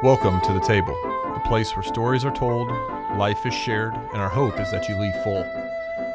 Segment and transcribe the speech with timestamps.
[0.00, 0.94] Welcome to the table,
[1.34, 2.68] a place where stories are told,
[3.18, 5.44] life is shared, and our hope is that you leave full.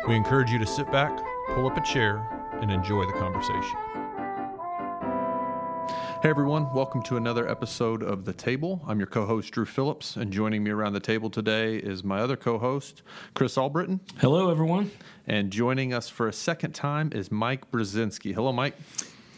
[0.07, 1.11] We encourage you to sit back,
[1.47, 2.25] pull up a chair,
[2.61, 3.77] and enjoy the conversation.
[6.21, 8.81] Hey everyone, welcome to another episode of The Table.
[8.87, 12.21] I'm your co host, Drew Phillips, and joining me around the table today is my
[12.21, 13.01] other co host,
[13.33, 13.99] Chris Albritton.
[14.21, 14.91] Hello, everyone.
[15.27, 18.33] And joining us for a second time is Mike Brzezinski.
[18.33, 18.77] Hello, Mike.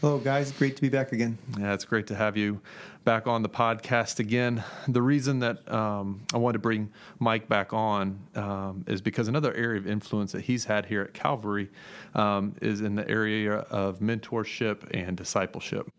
[0.02, 0.52] Hello, guys.
[0.52, 1.38] Great to be back again.
[1.58, 2.60] Yeah, it's great to have you
[3.06, 4.62] back on the podcast again.
[4.90, 9.54] The reason that um, I wanted to bring Mike back on um, is because another
[9.54, 11.72] area of influence that he's had here at Calvary
[12.14, 15.90] um, is in the area of mentorship and discipleship.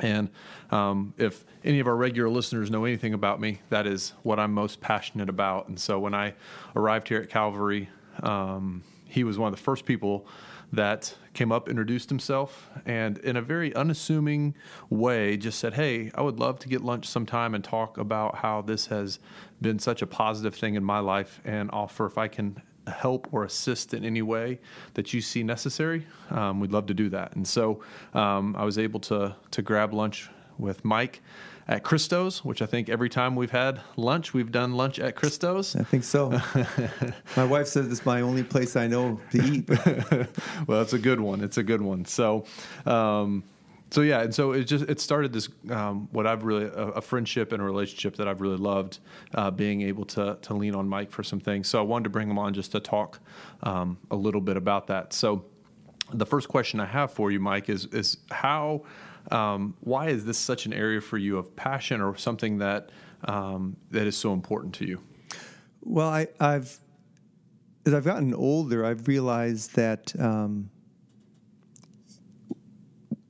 [0.00, 0.30] And
[0.70, 4.54] um, if any of our regular listeners know anything about me, that is what I'm
[4.54, 5.68] most passionate about.
[5.68, 6.34] And so when I
[6.74, 7.90] arrived here at Calvary,
[8.22, 10.26] um, he was one of the first people
[10.72, 14.56] that came up, introduced himself, and in a very unassuming
[14.90, 18.60] way just said, Hey, I would love to get lunch sometime and talk about how
[18.60, 19.20] this has
[19.62, 23.44] been such a positive thing in my life and offer if I can help or
[23.44, 24.58] assist in any way
[24.94, 26.04] that you see necessary.
[26.30, 27.36] Um, we'd love to do that.
[27.36, 27.84] And so
[28.14, 31.22] um, I was able to, to grab lunch with Mike
[31.68, 35.76] at Christo's, which I think every time we've had lunch, we've done lunch at Christo's.
[35.76, 36.30] I think so.
[37.36, 39.68] my wife says it's my only place I know to eat.
[40.66, 41.42] well, it's a good one.
[41.42, 42.06] It's a good one.
[42.06, 42.46] So,
[42.86, 43.44] um,
[43.90, 47.00] so yeah, and so it just it started this um, what I've really a, a,
[47.00, 48.98] friendship and a relationship that I've really loved,
[49.34, 51.68] uh, being able to to lean on Mike for some things.
[51.68, 53.20] So I wanted to bring him on just to talk
[53.62, 55.12] um, a little bit about that.
[55.12, 55.44] So
[56.12, 58.84] the first question I have for you, Mike, is is how
[59.30, 62.90] um, why is this such an area for you of passion or something that
[63.24, 65.00] um, that is so important to you?
[65.82, 66.78] Well, I, have
[67.86, 70.70] as I've gotten older, I've realized that um,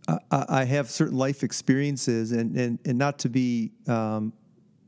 [0.08, 4.32] I, I, have certain life experiences, and and, and not to be um,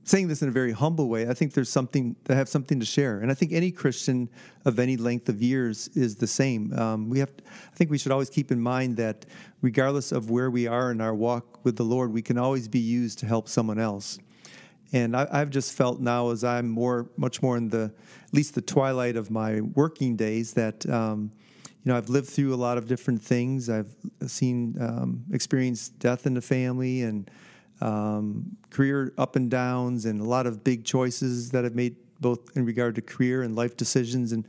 [0.05, 2.87] saying this in a very humble way, I think there's something to have something to
[2.87, 4.29] share, and I think any Christian
[4.65, 6.73] of any length of years is the same.
[6.79, 7.31] Um, we have,
[7.73, 9.27] I think, we should always keep in mind that
[9.61, 12.81] regardless of where we are in our walk with the Lord, we can always be
[12.81, 14.19] used to help someone else.
[14.93, 17.93] And I, have just felt now, as I'm more, much more in the,
[18.27, 20.89] at least the twilight of my working days, that.
[20.89, 21.33] Um,
[21.83, 23.71] you know, I've lived through a lot of different things.
[23.71, 23.95] I've
[24.27, 27.31] seen, um, experienced death in the family, and
[27.81, 32.57] um, career up and downs, and a lot of big choices that I've made both
[32.57, 34.47] in regard to career and life decisions, and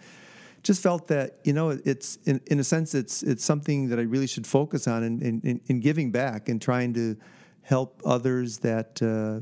[0.64, 4.04] just felt that you know it's in, in a sense it's it's something that I
[4.04, 7.18] really should focus on in, in, in giving back and trying to
[7.64, 9.42] help others that uh,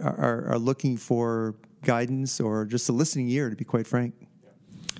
[0.00, 4.14] are, are looking for guidance or just a listening ear, to be quite frank.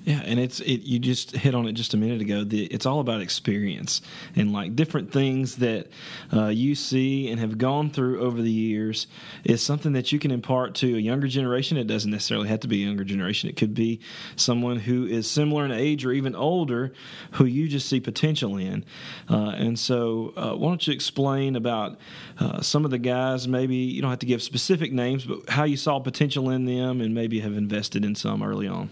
[0.05, 0.83] Yeah, and it's it.
[0.83, 2.45] You just hit on it just a minute ago.
[2.45, 4.03] The, it's all about experience
[4.37, 5.87] and like different things that
[6.31, 9.07] uh, you see and have gone through over the years
[9.45, 11.79] is something that you can impart to a younger generation.
[11.79, 13.49] It doesn't necessarily have to be a younger generation.
[13.49, 14.01] It could be
[14.37, 16.93] someone who is similar in age or even older,
[17.33, 18.85] who you just see potential in.
[19.31, 21.99] Uh, and so, uh, why don't you explain about
[22.39, 23.49] uh, some of the guys?
[23.49, 27.01] Maybe you don't have to give specific names, but how you saw potential in them
[27.01, 28.91] and maybe have invested in some early on.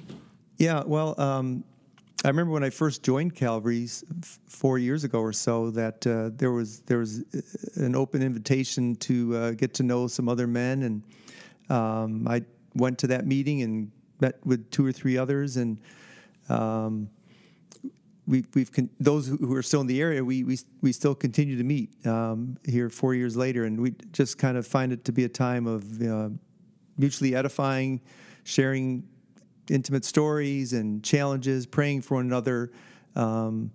[0.62, 1.64] Yeah, well, um,
[2.24, 4.04] I remember when I first joined Calvary's
[4.46, 8.94] four years ago or so that uh, there was there was uh, an open invitation
[8.96, 11.02] to uh, get to know some other men, and
[11.68, 12.44] um, I
[12.76, 13.90] went to that meeting and
[14.20, 15.78] met with two or three others, and
[16.48, 17.10] um,
[18.28, 21.58] we, we've con- those who are still in the area, we we we still continue
[21.58, 25.10] to meet um, here four years later, and we just kind of find it to
[25.10, 26.28] be a time of uh,
[26.96, 28.00] mutually edifying,
[28.44, 29.02] sharing
[29.70, 32.72] intimate stories and challenges, praying for one another.
[33.16, 33.70] Um,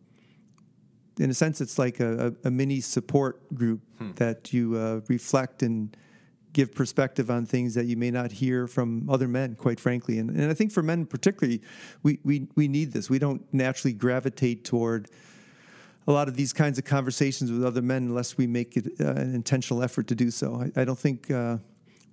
[1.19, 4.11] in a sense, it's like a, a, a mini support group hmm.
[4.15, 5.95] that you uh, reflect and
[6.53, 10.17] give perspective on things that you may not hear from other men, quite frankly.
[10.17, 11.61] And, and I think for men particularly,
[12.03, 13.09] we, we, we need this.
[13.09, 15.09] We don't naturally gravitate toward
[16.07, 19.11] a lot of these kinds of conversations with other men unless we make it uh,
[19.11, 20.69] an intentional effort to do so.
[20.75, 21.57] I, I don't think uh,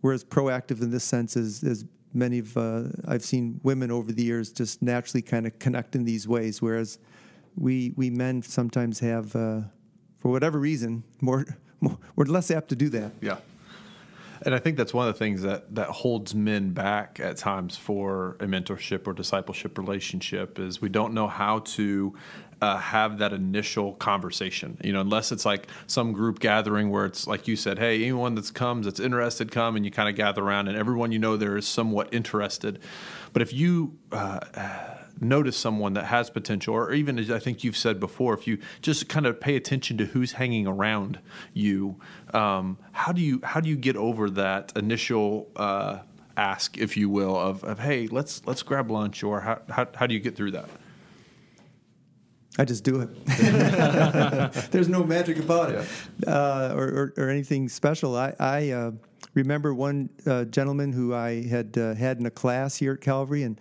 [0.03, 1.85] we're as proactive in this sense as, as
[2.15, 6.05] many of uh, I've seen women over the years just naturally kind of connect in
[6.05, 6.99] these ways, whereas
[7.57, 9.61] we we men sometimes have, uh,
[10.19, 11.45] for whatever reason, more,
[11.81, 13.13] more we're less apt to do that.
[13.21, 13.39] Yeah.
[14.45, 17.77] And I think that's one of the things that, that holds men back at times
[17.77, 22.15] for a mentorship or discipleship relationship is we don't know how to
[22.61, 24.79] uh, have that initial conversation.
[24.85, 28.35] You know, unless it's like some group gathering where it's like you said, hey, anyone
[28.35, 31.37] that comes that's interested, come, and you kind of gather around, and everyone you know
[31.37, 32.81] there is somewhat interested.
[33.33, 34.41] But if you uh,
[35.21, 38.59] notice someone that has potential, or even as I think you've said before, if you
[38.83, 41.19] just kind of pay attention to who's hanging around
[41.53, 41.97] you,
[42.33, 45.99] um, how do you how do you get over that initial uh,
[46.37, 50.07] ask, if you will, of, of hey, let's let's grab lunch, or how, how how
[50.07, 50.69] do you get through that?
[52.57, 53.27] I just do it.
[54.71, 55.89] There's no magic about it,
[56.27, 58.15] uh, or, or, or, anything special.
[58.17, 58.93] I, I uh,
[59.35, 63.43] remember one uh, gentleman who I had uh, had in a class here at Calvary,
[63.43, 63.61] and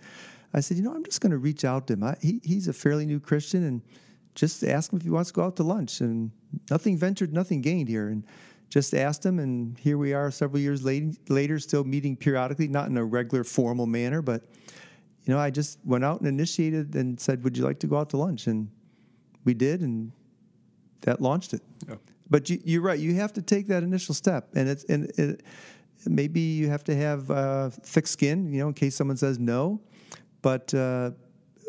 [0.54, 2.04] I said, you know, I'm just going to reach out to him.
[2.04, 3.82] I, he, he's a fairly new Christian, and
[4.34, 6.00] just ask him if he wants to go out to lunch.
[6.00, 6.30] And
[6.70, 8.08] nothing ventured, nothing gained here.
[8.08, 8.24] And
[8.70, 12.88] just asked him, and here we are, several years later, later still meeting periodically, not
[12.88, 14.44] in a regular formal manner, but
[15.24, 17.96] you know, I just went out and initiated and said, "Would you like to go
[17.96, 18.68] out to lunch?" And
[19.44, 20.12] we did, and
[21.00, 21.62] that launched it.
[21.88, 21.96] Yeah.
[22.28, 25.42] But you, are right; you have to take that initial step, and it's and it,
[26.06, 29.80] maybe you have to have uh, thick skin, you know, in case someone says no.
[30.44, 31.12] But uh,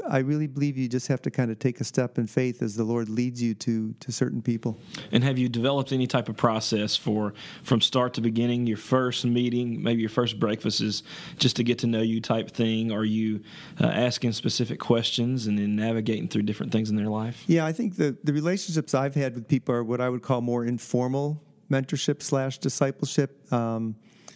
[0.06, 2.76] I really believe you just have to kind of take a step in faith as
[2.76, 4.78] the Lord leads you to to certain people.
[5.14, 7.34] And have you developed any type of process for
[7.64, 11.04] from start to beginning, your first meeting, maybe your first breakfast is
[11.38, 12.92] just to get to know you type thing?
[12.92, 13.44] Are you
[13.80, 17.46] uh, asking specific questions and then navigating through different things in their life?
[17.48, 20.42] Yeah, I think the the relationships I've had with people are what I would call
[20.42, 23.32] more informal mentorship slash discipleship.
[23.54, 23.96] Um,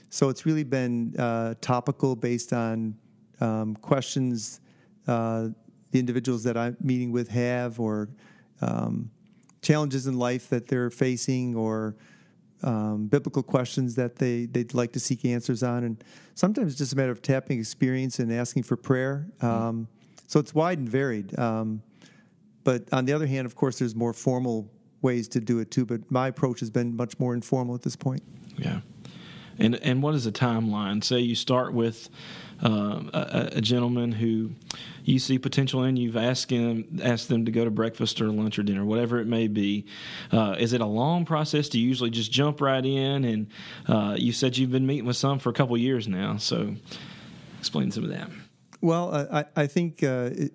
[0.09, 2.95] so it's really been uh, topical based on
[3.41, 4.62] um, questions
[5.07, 5.50] uh,
[5.91, 8.09] the individuals that I'm meeting with have, or
[8.62, 9.09] um,
[9.62, 11.95] challenges in life that they're facing, or
[12.62, 15.83] um, biblical questions that they, they'd like to seek answers on.
[15.83, 16.03] And
[16.36, 19.27] sometimes it's just a matter of tapping experience and asking for prayer.
[19.42, 19.88] Um,
[20.27, 21.38] so it's wide and varied.
[21.39, 21.81] Um,
[22.63, 24.69] but on the other hand, of course, there's more formal
[25.01, 25.85] ways to do it too.
[25.85, 28.21] But my approach has been much more informal at this point.
[28.57, 28.81] Yeah.
[29.59, 31.03] And and what is the timeline?
[31.03, 32.09] Say you start with
[32.63, 34.51] uh, a, a, gentleman who
[35.06, 35.95] you see potential in.
[35.95, 39.27] You've asked him asked them to go to breakfast or lunch or dinner, whatever it
[39.27, 39.85] may be.
[40.31, 41.69] Uh, is it a long process?
[41.69, 43.23] Do you usually just jump right in?
[43.23, 43.47] And
[43.88, 46.75] uh, you said you've been meeting with some for a couple years now, so
[47.59, 48.29] explain some of that.
[48.81, 50.53] Well, I, I think uh, it,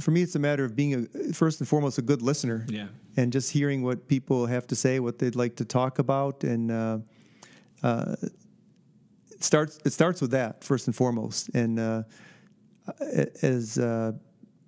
[0.00, 2.66] for me, it's a matter of being a, first and foremost a good listener.
[2.68, 2.86] Yeah.
[3.18, 6.70] And just hearing what people have to say, what they'd like to talk about, and
[6.70, 6.98] uh,
[7.82, 8.16] uh,
[9.46, 11.48] starts it starts with that first and foremost.
[11.54, 12.02] And uh,
[13.42, 14.12] as uh,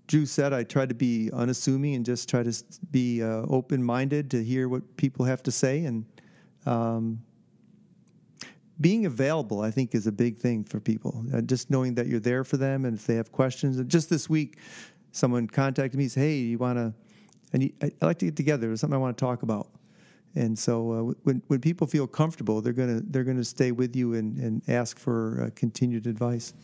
[0.06, 4.30] Drew said, I try to be unassuming and just try to be uh, open minded
[4.30, 6.04] to hear what people have to say and.
[6.66, 7.20] Um,
[8.80, 11.24] being available, I think, is a big thing for people.
[11.34, 13.78] Uh, just knowing that you're there for them, and if they have questions.
[13.78, 14.58] And just this week,
[15.10, 16.94] someone contacted me, said, "Hey, you want to?
[17.54, 18.68] I I'd like to get together.
[18.68, 19.68] There's something I want to talk about."
[20.38, 24.14] And so uh, when when people feel comfortable, they're gonna they're gonna stay with you
[24.14, 26.54] and, and ask for uh, continued advice.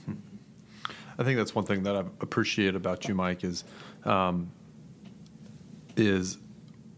[1.18, 3.64] I think that's one thing that I appreciate about you, Mike, is
[4.04, 4.52] um,
[5.96, 6.38] is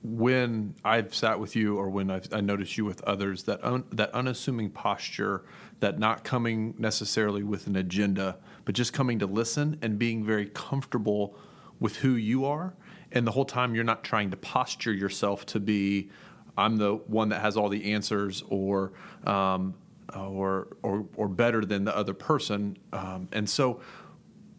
[0.02, 3.84] when I've sat with you or when I've, I notice you with others that un,
[3.93, 5.44] that unassuming posture,
[5.81, 8.37] that not coming necessarily with an agenda,
[8.67, 11.38] but just coming to listen and being very comfortable
[11.81, 12.75] with who you are,
[13.12, 16.11] and the whole time you're not trying to posture yourself to be
[16.56, 18.93] I'm the one that has all the answers or
[19.25, 19.75] um,
[20.14, 22.79] or, or or better than the other person.
[22.93, 23.81] Um, and so,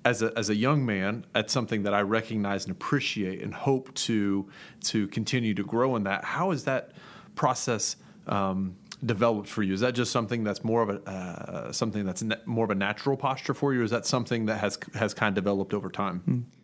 [0.06, 3.94] as a as a young man, that's something that I recognize and appreciate and hope
[3.96, 4.50] to
[4.86, 6.24] to continue to grow in that.
[6.24, 6.92] How is that
[7.36, 7.96] process?
[8.28, 9.74] Um, developed for you?
[9.74, 13.16] Is that just something that's more of a uh, something that's more of a natural
[13.16, 13.82] posture for you?
[13.82, 16.24] Or is that something that has has kind of developed over time?
[16.28, 16.57] Mm.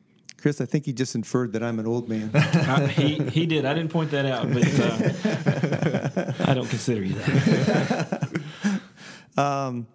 [0.43, 2.29] Chris, I think he just inferred that I'm an old man.
[2.33, 3.63] I, he he did.
[3.63, 8.81] I didn't point that out, but uh, I don't consider you that.
[9.37, 9.87] um,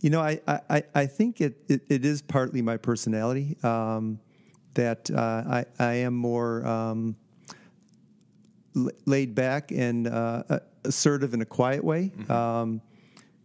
[0.00, 4.18] you know, I, I, I think it, it, it is partly my personality um,
[4.74, 7.14] that uh, I, I am more um,
[8.74, 12.32] laid back and uh, assertive in a quiet way, mm-hmm.
[12.32, 12.80] Um,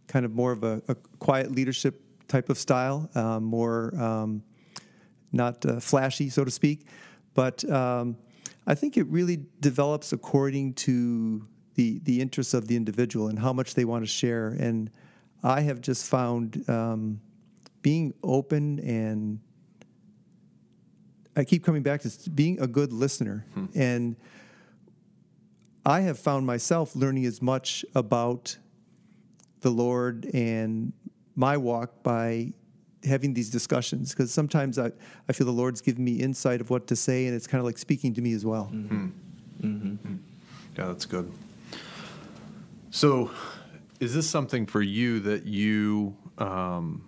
[0.08, 4.42] kind of more of a, a, quiet leadership type of style, uh, more um,
[5.32, 6.86] not uh, flashy, so to speak.
[7.34, 8.16] But um,
[8.66, 13.52] I think it really develops according to the the interests of the individual and how
[13.52, 14.48] much they want to share.
[14.48, 14.90] And
[15.42, 17.20] I have just found um,
[17.80, 19.40] being open and
[21.34, 23.46] I keep coming back to being a good listener.
[23.54, 23.66] Hmm.
[23.74, 24.16] And
[25.84, 28.56] I have found myself learning as much about
[29.60, 30.92] the Lord and
[31.34, 32.52] my walk by
[33.04, 34.92] having these discussions because sometimes I,
[35.28, 37.64] I feel the Lord's given me insight of what to say, and it's kind of
[37.64, 38.70] like speaking to me as well.
[38.72, 39.08] Mm-hmm.
[39.62, 40.16] Mm-hmm.
[40.76, 41.30] Yeah, that's good.
[42.90, 43.30] So,
[44.00, 47.04] is this something for you that you um,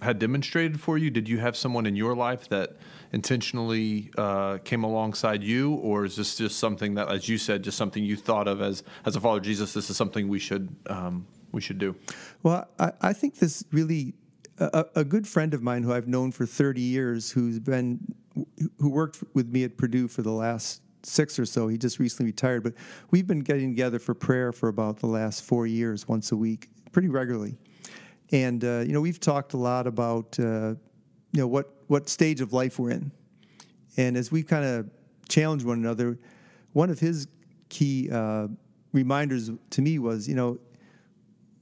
[0.00, 1.10] had demonstrated for you?
[1.10, 2.76] Did you have someone in your life that
[3.12, 7.76] intentionally uh, came alongside you, or is this just something that, as you said, just
[7.76, 9.72] something you thought of as as a follower of Jesus?
[9.72, 11.94] This is something we should um, we should do.
[12.42, 14.14] Well, I, I think this really
[14.58, 18.14] a, a, good friend of mine who I've known for 30 years, who's been
[18.78, 21.68] who worked with me at Purdue for the last six or so.
[21.68, 22.74] He just recently retired, but
[23.10, 26.68] we've been getting together for prayer for about the last four years, once a week,
[26.92, 27.56] pretty regularly.
[28.32, 30.74] And uh, you know, we've talked a lot about uh,
[31.32, 33.12] you know what what stage of life we're in,
[33.96, 34.90] and as we kind of
[35.28, 36.18] challenge one another,
[36.72, 37.28] one of his
[37.68, 38.48] key uh,
[38.92, 40.58] reminders to me was, you know,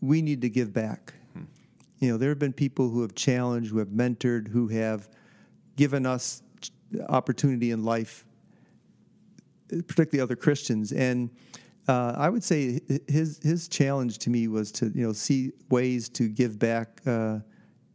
[0.01, 1.15] we need to give back.
[2.04, 5.08] You know, there have been people who have challenged, who have mentored, who have
[5.76, 6.42] given us
[7.08, 8.26] opportunity in life,
[9.68, 11.30] particularly other Christians, and
[11.88, 16.11] uh, I would say his his challenge to me was to you know see ways
[16.11, 17.38] to give back uh,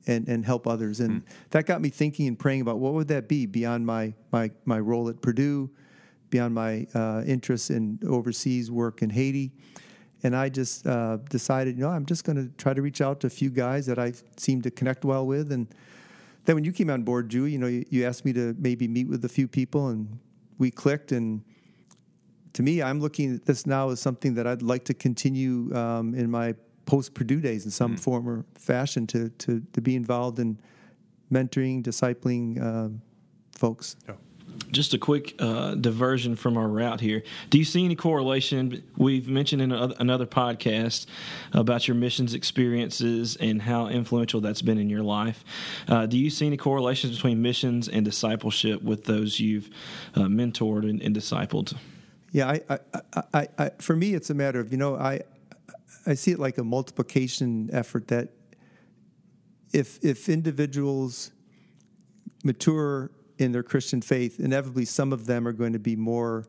[0.08, 1.30] and and help others, and mm.
[1.52, 4.80] that got me thinking and praying about what would that be beyond my my my
[4.80, 5.70] role at Purdue,
[6.32, 9.52] beyond my uh, interests in overseas work in Haiti,
[10.24, 13.20] and I just uh, decided you know I'm just going to try to reach out
[13.22, 15.68] to a few guys that I seem to connect well with, and
[16.46, 18.88] then when you came on board, Drew, you know you, you asked me to maybe
[18.88, 20.20] meet with a few people, and
[20.58, 21.42] we clicked and
[22.54, 26.14] to me, I'm looking at this now as something that I'd like to continue um,
[26.16, 28.00] in my post Purdue days in some mm.
[28.00, 30.60] form or fashion to, to, to be involved in
[31.32, 32.90] mentoring, discipling uh,
[33.56, 33.96] folks.
[34.08, 34.16] Yeah.
[34.72, 37.24] Just a quick uh, diversion from our route here.
[37.50, 38.84] Do you see any correlation?
[38.98, 41.08] We've mentioned in another podcast
[41.54, 45.44] about your missions experiences and how influential that's been in your life.
[45.88, 49.70] Uh, do you see any correlations between missions and discipleship with those you've
[50.16, 51.76] uh, mentored and, and discipled?
[52.32, 55.22] Yeah, I, I, I, I, for me, it's a matter of you know, I,
[56.06, 58.08] I see it like a multiplication effort.
[58.10, 58.30] That
[59.74, 61.32] if if individuals
[62.44, 66.46] mature in their Christian faith, inevitably some of them are going to be more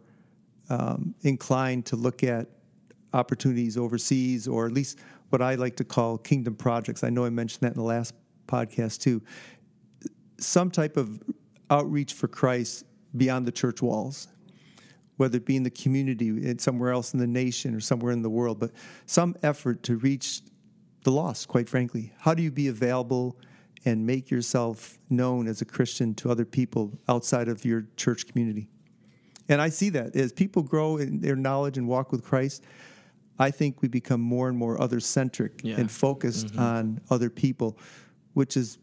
[0.68, 2.48] um, inclined to look at
[3.12, 4.98] opportunities overseas, or at least
[5.30, 7.02] what I like to call kingdom projects.
[7.02, 8.14] I know I mentioned that in the last
[8.46, 9.22] podcast too.
[10.38, 11.22] Some type of
[11.70, 12.84] outreach for Christ
[13.16, 14.28] beyond the church walls
[15.20, 18.30] whether it be in the community, somewhere else in the nation, or somewhere in the
[18.30, 18.70] world, but
[19.04, 20.40] some effort to reach
[21.04, 22.10] the lost, quite frankly.
[22.18, 23.36] How do you be available
[23.84, 28.68] and make yourself known as a Christian to other people outside of your church community?
[29.48, 32.64] And I see that as people grow in their knowledge and walk with Christ,
[33.38, 35.76] I think we become more and more other centric yeah.
[35.78, 36.60] and focused mm-hmm.
[36.60, 37.78] on other people,
[38.34, 38.78] which is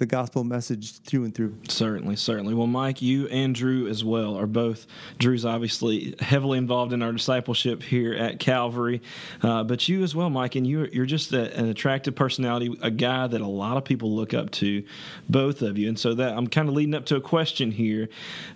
[0.00, 1.56] the gospel message through and through.
[1.68, 2.54] Certainly, certainly.
[2.54, 4.86] Well, Mike, you and Drew as well are both.
[5.18, 9.02] Drew's obviously heavily involved in our discipleship here at Calvary,
[9.42, 12.90] uh, but you as well, Mike, and you're you're just a, an attractive personality, a
[12.90, 14.82] guy that a lot of people look up to,
[15.28, 15.88] both of you.
[15.88, 18.08] And so that I'm kind of leading up to a question here.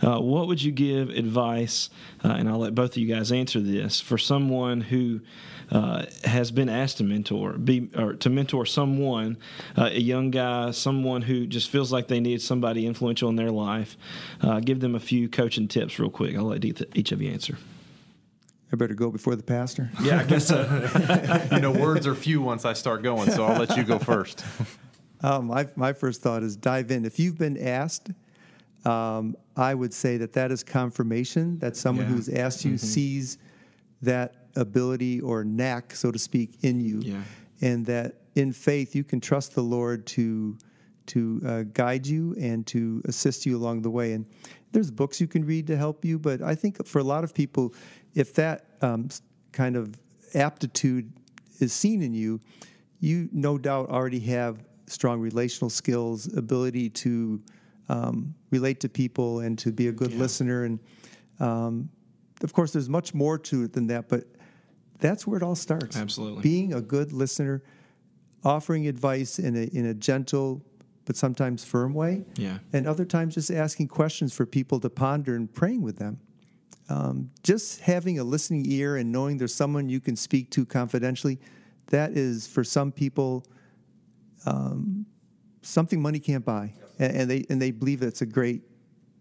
[0.02, 1.90] Uh, what would you give advice?
[2.24, 5.20] Uh, and I'll let both of you guys answer this for someone who
[5.70, 9.36] uh, has been asked to mentor, be or to mentor someone,
[9.76, 13.50] uh, a young guy, someone who just feels like they need somebody influential in their
[13.50, 13.96] life.
[14.40, 16.36] Uh, give them a few coaching tips, real quick.
[16.36, 17.58] I'll let each of you answer.
[18.72, 19.90] I better go before the pastor.
[20.02, 21.48] Yeah, I guess so.
[21.52, 24.44] you know, words are few once I start going, so I'll let you go first.
[25.22, 27.06] Um, my my first thought is dive in.
[27.06, 28.10] If you've been asked,
[28.84, 32.12] um, I would say that that is confirmation that someone yeah.
[32.12, 32.86] who's asked you mm-hmm.
[32.86, 33.38] sees
[34.02, 37.22] that ability or knack, so to speak, in you, yeah.
[37.62, 40.58] and that in faith you can trust the Lord to
[41.06, 44.12] to uh, guide you and to assist you along the way.
[44.12, 44.26] And
[44.72, 47.34] there's books you can read to help you, but I think for a lot of
[47.34, 47.74] people,
[48.14, 49.08] if that um,
[49.52, 49.98] kind of
[50.34, 51.12] aptitude
[51.60, 52.40] is seen in you,
[53.00, 57.42] you no doubt already have strong relational skills, ability to
[57.88, 60.18] um, relate to people, and to be a good yeah.
[60.18, 60.64] listener.
[60.64, 60.78] And
[61.40, 61.88] um,
[62.42, 64.24] of course, there's much more to it than that, but
[64.98, 65.96] that's where it all starts.
[65.96, 66.42] Absolutely.
[66.42, 67.62] Being a good listener,
[68.44, 70.62] offering advice in a in a gentle
[71.04, 72.24] but sometimes firm way.
[72.36, 72.58] Yeah.
[72.72, 76.20] And other times just asking questions for people to ponder and praying with them.
[76.88, 81.38] Um, just having a listening ear and knowing there's someone you can speak to confidentially,
[81.86, 83.46] that is for some people
[84.46, 85.06] um,
[85.62, 88.62] something money can't buy, and, and they and they believe it's a great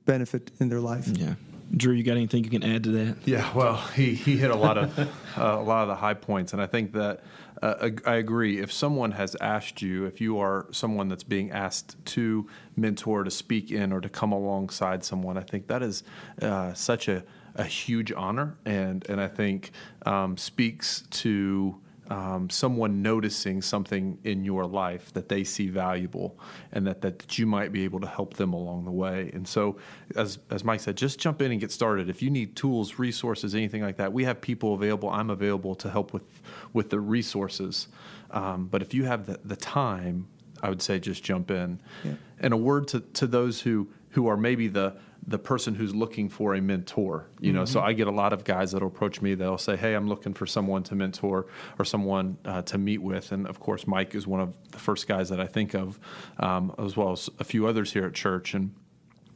[0.05, 1.07] benefit in their life.
[1.07, 1.35] Yeah.
[1.75, 3.17] Drew, you got anything you can add to that?
[3.25, 5.05] Yeah, well, he, he hit a lot of uh,
[5.37, 7.21] a lot of the high points, and I think that
[7.63, 8.59] uh, I agree.
[8.59, 13.31] If someone has asked you, if you are someone that's being asked to mentor, to
[13.31, 16.03] speak in, or to come alongside someone, I think that is
[16.41, 17.23] uh, such a,
[17.55, 19.71] a huge honor, and and I think
[20.05, 21.79] um, speaks to
[22.13, 26.37] um, someone noticing something in your life that they see valuable
[26.71, 29.31] and that, that you might be able to help them along the way.
[29.33, 29.77] And so,
[30.15, 32.11] as, as Mike said, just jump in and get started.
[32.11, 35.09] If you need tools, resources, anything like that, we have people available.
[35.09, 36.23] I'm available to help with,
[36.71, 37.87] with the resources.
[38.29, 40.27] Um, but if you have the, the time,
[40.61, 41.81] I would say just jump in.
[42.03, 42.13] Yeah.
[42.39, 46.29] And a word to, to those who, who are maybe the, the person who's looking
[46.29, 47.29] for a mentor.
[47.39, 47.59] You mm-hmm.
[47.59, 47.89] know, so mm-hmm.
[47.89, 49.35] I get a lot of guys that'll approach me.
[49.35, 51.47] They'll say, "Hey, I'm looking for someone to mentor
[51.79, 55.07] or someone uh, to meet with." And of course, Mike is one of the first
[55.07, 55.99] guys that I think of,
[56.39, 58.53] um, as well as a few others here at church.
[58.53, 58.73] And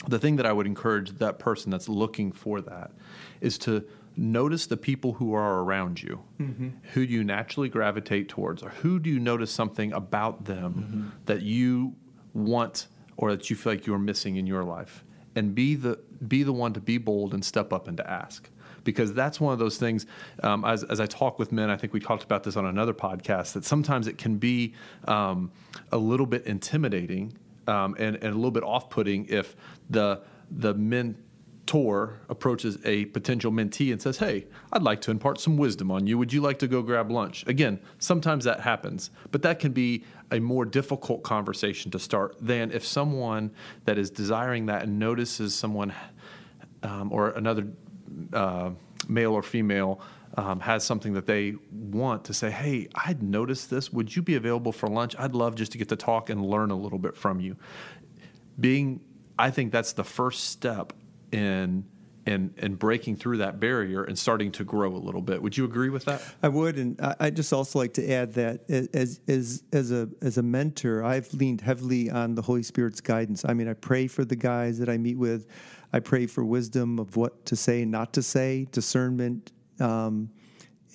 [0.07, 2.91] the thing that I would encourage that person that's looking for that
[3.41, 6.69] is to notice the people who are around you, mm-hmm.
[6.93, 11.07] who you naturally gravitate towards, or who do you notice something about them mm-hmm.
[11.25, 11.95] that you
[12.33, 15.03] want or that you feel like you're missing in your life
[15.37, 18.49] and be the be the one to be bold and step up and to ask.
[18.83, 20.05] Because that's one of those things
[20.43, 22.93] um, as, as i talk with men i think we talked about this on another
[22.93, 24.73] podcast that sometimes it can be
[25.09, 25.51] um,
[25.91, 27.33] a little bit intimidating
[27.67, 29.57] um, and, and a little bit off-putting if
[29.89, 31.17] the the men
[31.67, 36.07] mentor approaches a potential mentee and says, Hey, I'd like to impart some wisdom on
[36.07, 36.17] you.
[36.17, 37.45] Would you like to go grab lunch?
[37.45, 42.71] Again, sometimes that happens, but that can be a more difficult conversation to start than
[42.71, 43.51] if someone
[43.83, 45.93] that is desiring that and notices someone
[46.83, 47.67] um, or another
[48.31, 48.69] uh,
[49.09, 49.99] male or female
[50.37, 53.91] um, has something that they want to say, hey, I'd noticed this.
[53.91, 55.15] Would you be available for lunch?
[55.19, 57.57] I'd love just to get to talk and learn a little bit from you.
[58.59, 59.01] Being,
[59.37, 60.93] I think that's the first step
[61.31, 61.85] in
[62.27, 65.41] and and breaking through that barrier and starting to grow a little bit.
[65.41, 66.21] Would you agree with that?
[66.43, 70.37] I would, and I just also like to add that as as as a as
[70.37, 73.45] a mentor, I've leaned heavily on the Holy Spirit's guidance.
[73.47, 75.47] I mean, I pray for the guys that I meet with.
[75.93, 79.53] I pray for wisdom of what to say, not to say, discernment.
[79.79, 80.29] Um,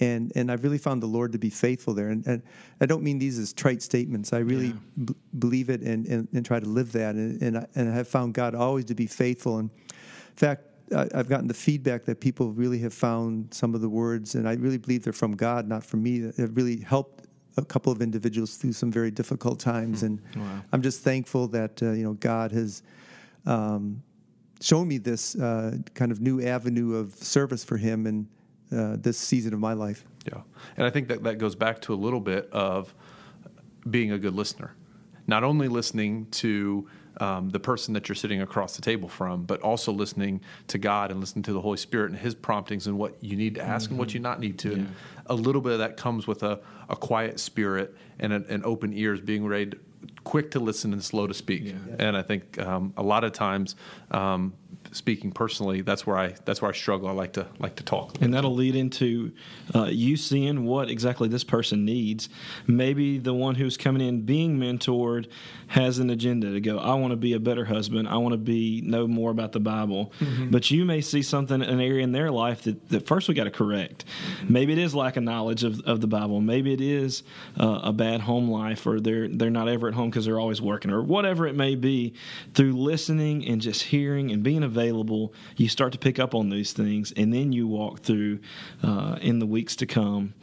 [0.01, 2.09] and and I've really found the Lord to be faithful there.
[2.09, 2.43] And, and
[2.81, 4.33] I don't mean these as trite statements.
[4.33, 5.05] I really yeah.
[5.05, 7.15] b- believe it and, and, and, try to live that.
[7.15, 9.59] And and I, and I have found God always to be faithful.
[9.59, 9.71] And
[10.33, 10.63] in fact,
[10.95, 14.55] I've gotten the feedback that people really have found some of the words, and I
[14.55, 16.21] really believe they're from God, not from me.
[16.21, 17.27] That have really helped
[17.57, 20.07] a couple of individuals through some very difficult times, hmm.
[20.07, 20.63] and wow.
[20.73, 22.83] I'm just thankful that uh, you know God has
[23.47, 24.03] um,
[24.61, 28.29] shown me this uh, kind of new avenue of service for Him in
[28.77, 30.05] uh, this season of my life.
[30.27, 30.43] Yeah,
[30.77, 32.95] and I think that that goes back to a little bit of
[33.89, 34.75] being a good listener,
[35.27, 39.61] not only listening to um, the person that you're sitting across the table from, but
[39.61, 43.23] also listening to God and listening to the Holy Spirit and His promptings and what
[43.23, 43.95] you need to ask mm-hmm.
[43.95, 44.17] and what mm-hmm.
[44.17, 44.71] you not need to.
[44.71, 44.75] Yeah.
[44.75, 44.95] And
[45.27, 49.21] a little bit of that comes with a, a quiet spirit and an open ears,
[49.21, 49.79] being ready, to,
[50.25, 51.65] quick to listen and slow to speak.
[51.65, 51.75] Yeah.
[51.99, 53.77] And I think um, a lot of times
[54.11, 54.55] um,
[54.91, 57.09] speaking personally, that's where I that's where I struggle.
[57.09, 59.33] I like to like to talk, and that'll lead into
[59.75, 62.29] uh, you seeing what exactly this person needs.
[62.67, 65.29] Maybe the one who's coming in being mentored
[65.69, 66.79] has an agenda to go.
[66.79, 68.09] I want to be a better husband.
[68.09, 70.13] I want to be know more about the Bible.
[70.21, 70.51] Mm-hmm.
[70.51, 73.45] But you may see something an area in their life that, that first we got
[73.45, 74.05] to correct.
[74.05, 74.53] Mm-hmm.
[74.53, 76.41] Maybe it is lack of knowledge of, of the Bible.
[76.41, 77.23] Maybe it is
[77.59, 80.61] uh, a bad home life, or they're they're not ever at home because they're always
[80.61, 82.15] working, or whatever it may be.
[82.55, 86.51] Through listening and just hearing and being available available, you start to pick up on
[86.51, 88.41] these things, and then you walk through
[88.83, 90.35] uh, in the weeks to come.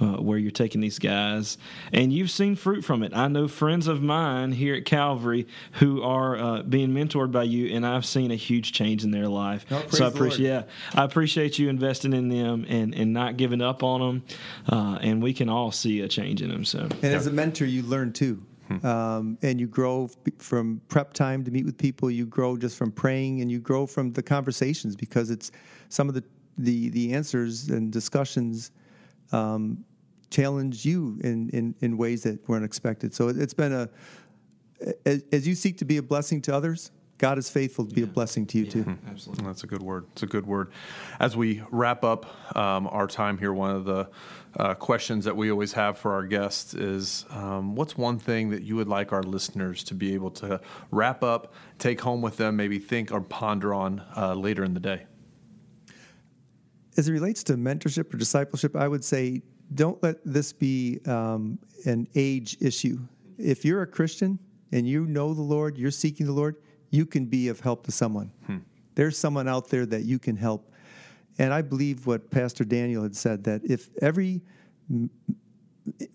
[0.00, 1.58] Uh, where you're taking these guys,
[1.92, 3.12] and you've seen fruit from it.
[3.16, 7.74] I know friends of mine here at Calvary who are uh, being mentored by you,
[7.74, 9.66] and I've seen a huge change in their life.
[9.72, 10.62] Oh, so I appreciate, yeah,
[10.94, 14.24] I appreciate you investing in them and, and not giving up on them,
[14.68, 16.64] uh, and we can all see a change in them.
[16.64, 18.40] So, and as a mentor, you learn too.
[18.68, 18.86] Hmm.
[18.86, 22.10] Um, and you grow from prep time to meet with people.
[22.10, 25.50] You grow just from praying, and you grow from the conversations because it's
[25.88, 26.22] some of the
[26.58, 28.72] the, the answers and discussions
[29.30, 29.84] um,
[30.30, 33.14] challenge you in, in in ways that weren't expected.
[33.14, 33.88] So it, has been a
[35.06, 38.02] as, as you seek to be a blessing to others, God is faithful to be
[38.02, 38.06] yeah.
[38.06, 38.84] a blessing to you yeah, too.
[38.84, 39.08] Mm-hmm.
[39.08, 40.06] Absolutely, that's a good word.
[40.12, 40.70] It's a good word.
[41.18, 44.08] As we wrap up um, our time here, one of the
[44.56, 48.62] uh, questions that we always have for our guests is, um, "What's one thing that
[48.62, 50.60] you would like our listeners to be able to
[50.92, 54.80] wrap up, take home with them, maybe think or ponder on uh, later in the
[54.80, 55.06] day?"
[56.96, 59.42] As it relates to mentorship or discipleship, I would say
[59.74, 62.98] don't let this be um, an age issue.
[63.38, 64.38] If you're a Christian
[64.72, 66.56] and you know the Lord, you're seeking the Lord
[66.90, 68.30] you can be of help to someone.
[68.46, 68.58] Hmm.
[68.94, 70.72] There's someone out there that you can help.
[71.38, 74.42] And I believe what Pastor Daniel had said that if every
[74.90, 75.10] m-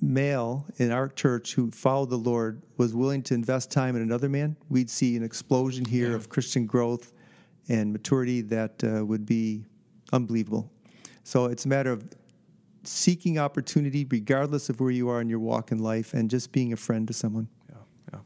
[0.02, 4.30] male in our church who followed the Lord was willing to invest time in another
[4.30, 6.16] man, we'd see an explosion here yeah.
[6.16, 7.14] of Christian growth
[7.70, 9.64] and maturity that uh, would be
[10.12, 10.70] unbelievable.
[11.24, 12.04] So it's a matter of
[12.84, 16.74] seeking opportunity, regardless of where you are in your walk in life, and just being
[16.74, 17.48] a friend to someone.
[17.70, 17.78] Yeah,
[18.14, 18.20] yeah.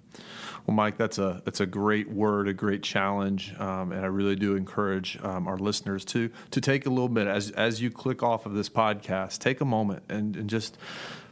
[0.67, 4.35] Well, Mike, that's a that's a great word, a great challenge, um, and I really
[4.35, 8.21] do encourage um, our listeners to to take a little bit as as you click
[8.21, 10.77] off of this podcast, take a moment and, and just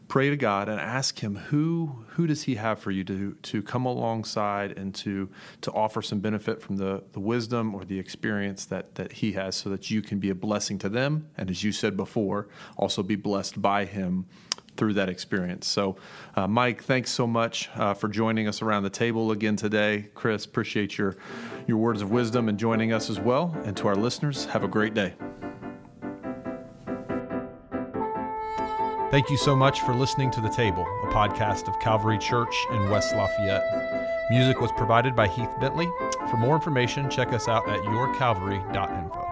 [0.07, 3.61] pray to God and ask Him who who does He have for you to to
[3.61, 8.63] come alongside and to to offer some benefit from the the wisdom or the experience
[8.67, 11.61] that that He has, so that you can be a blessing to them, and as
[11.61, 14.27] you said before, also be blessed by Him
[14.77, 15.67] through that experience.
[15.67, 15.97] So,
[16.35, 20.09] uh, Mike, thanks so much uh, for joining us around the table again today.
[20.13, 21.15] Chris, appreciate your
[21.67, 23.55] your words of wisdom and joining us as well.
[23.65, 25.13] And to our listeners, have a great day.
[29.11, 32.89] Thank you so much for listening to The Table, a podcast of Calvary Church in
[32.89, 33.63] West Lafayette.
[34.29, 35.87] Music was provided by Heath Bentley.
[36.29, 39.24] For more information, check us out at yourcalvary.info.